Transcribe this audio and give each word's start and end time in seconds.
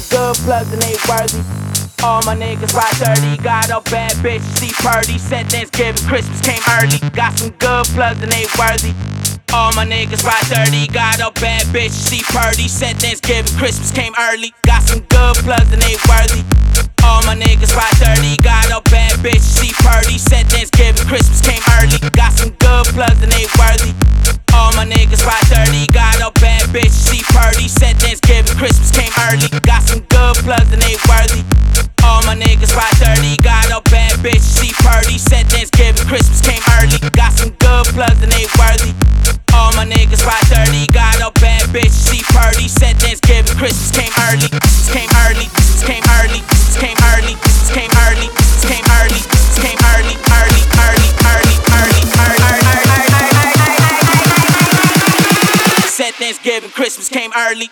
some 0.00 0.18
good 0.18 0.36
plugs 0.44 0.72
and 0.72 0.82
they 0.82 0.96
worthy. 1.08 1.40
All 2.04 2.20
my 2.24 2.36
niggas 2.36 2.74
ride 2.76 2.92
dirty, 3.00 3.42
got 3.42 3.70
a 3.70 3.80
bad 3.90 4.12
bitch, 4.20 4.42
see 4.60 4.72
purdy. 4.84 5.18
Said 5.18 5.48
Thanksgiving, 5.48 6.02
Christmas 6.04 6.40
came 6.40 6.60
early. 6.76 6.98
Got 7.10 7.38
some 7.38 7.50
good 7.56 7.86
plugs 7.96 8.20
and 8.22 8.30
they 8.30 8.44
worthy. 8.58 8.92
All 9.54 9.72
my 9.72 9.86
niggas 9.86 10.24
ride 10.24 10.44
dirty, 10.52 10.86
got 10.92 11.20
a 11.20 11.32
bad 11.40 11.64
bitch, 11.72 11.90
see 11.90 12.22
purdy. 12.28 12.68
Said 12.68 12.96
Thanksgiving, 12.96 13.52
Christmas 13.56 13.90
came 13.90 14.12
early. 14.18 14.52
Got 14.62 14.82
some 14.82 15.00
good 15.08 15.36
plugs 15.40 15.72
and 15.72 15.80
they 15.80 15.96
worthy. 16.04 16.44
All 17.02 17.22
my 17.24 17.34
niggas 17.34 17.55
worthy. 38.58 38.92
All 39.54 39.72
my 39.74 39.84
niggas 39.84 40.24
ride 40.24 40.46
dirty, 40.48 40.86
got 40.92 41.16
a 41.20 41.30
bad 41.40 41.68
bitch, 41.72 41.92
see 41.92 42.22
purdy. 42.32 42.68
Said 42.68 42.96
Thanksgiving, 42.98 43.56
Christmas 43.56 43.90
came 43.90 44.12
early. 44.28 44.48
Came 44.92 45.10
early, 45.26 45.48
came 45.84 46.04
early, 46.20 46.40
came 46.76 46.98
early, 47.16 47.34
came 47.72 47.90
early, 48.06 48.28
came 48.64 48.86
early, 49.00 49.20
came 49.60 49.78
early, 49.92 50.16
early, 50.36 50.62
early, 50.76 51.10
early, 51.24 51.56
early, 51.72 52.04
early, 52.16 52.40
early. 52.44 52.96
Said 55.88 56.14
Thanksgiving, 56.14 56.70
Christmas 56.70 57.08
came 57.08 57.32
early. 57.36 57.68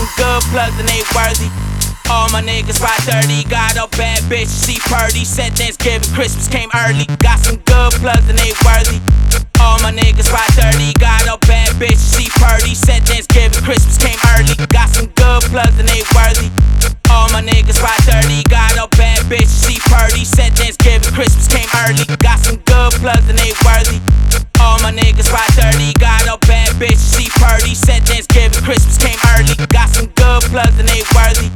Some 0.00 0.08
good 0.16 0.42
plugs 0.48 0.76
and 0.80 0.88
they 0.88 1.04
worthy. 1.12 1.52
All 2.08 2.26
my 2.32 2.40
niggas 2.40 2.80
ride 2.80 3.04
dirty, 3.04 3.44
got 3.48 3.76
a 3.76 3.86
bad 3.96 4.24
bitch, 4.32 4.48
see 4.48 4.80
purdy. 4.88 5.24
Said 5.24 5.52
Thanksgiving, 5.52 6.08
Christmas 6.16 6.48
came 6.48 6.70
early. 6.74 7.04
Got 7.20 7.38
some 7.40 7.56
good 7.68 7.92
plugs 8.00 8.26
and 8.28 8.38
they 8.38 8.52
worthy. 8.64 8.98
All 9.60 9.78
my 9.84 9.92
niggas 9.92 10.32
ride 10.32 10.50
dirty, 10.56 10.92
got 10.98 11.28
a 11.28 11.36
bad 11.46 11.76
bitch, 11.76 12.00
see 12.00 12.32
purdy. 12.40 12.74
Said 12.74 13.04
Thanksgiving, 13.04 13.62
Christmas 13.62 13.98
came 14.00 14.18
early. 14.34 14.56
Got 14.72 14.88
some 14.88 15.06
good 15.20 15.42
plugs 15.52 15.78
and 15.78 15.86
they 15.86 16.02
worthy. 16.16 16.48
All 17.12 17.28
my 17.30 17.42
niggas 17.42 17.78
ride 17.82 18.02
dirty, 18.08 18.42
got 18.48 18.72
a 18.80 18.88
bad 18.96 19.20
bitch, 19.28 19.52
see 19.52 19.78
purdy. 19.92 20.24
Said 20.24 20.56
Thanksgiving, 20.56 21.12
Christmas 21.12 21.46
came 21.46 21.69
purdy. 27.60 27.74
Said 27.74 28.02
Thanksgiving, 28.04 28.62
Christmas 28.64 28.96
came 28.96 29.18
early. 29.36 29.54
Got 29.68 29.88
some 29.90 30.06
good 30.16 30.42
plugs 30.48 30.78
and 30.78 30.88
they 30.88 31.02
worthy. 31.14 31.50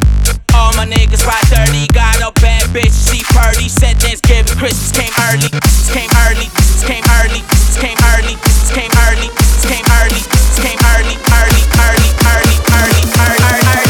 All 0.55 0.73
my 0.77 0.87
niggas 0.87 1.27
ride 1.27 1.43
dirty, 1.51 1.87
got 1.93 2.21
a 2.21 2.31
bad 2.41 2.69
bitch, 2.71 2.93
see 2.93 3.25
purdy. 3.33 3.69
Said 3.69 3.97
Thanksgiving, 3.99 4.57
Christmas 4.57 4.93
came 4.93 5.13
early. 5.31 5.49
Came 5.91 6.11
early, 6.29 6.49
came 6.85 7.05
early, 7.21 7.43
came 7.81 7.99
early, 8.15 8.37
came 8.71 8.93
early, 9.09 9.29
came 9.65 9.87
early, 9.99 10.23
came 10.61 10.79
early, 10.95 11.17
early, 11.33 11.65
early, 11.81 12.11
early, 12.29 12.57
early, 12.77 13.05
early, 13.25 13.41
early. 13.41 13.85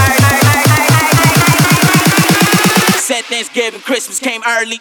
Said 2.97 3.25
Thanksgiving, 3.27 3.81
Christmas 3.81 4.19
came 4.19 4.43
early. 4.47 4.81